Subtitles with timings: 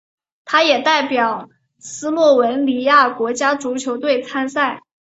[0.45, 1.47] 他也代表
[1.77, 4.81] 斯洛文尼亚国家足球队参赛。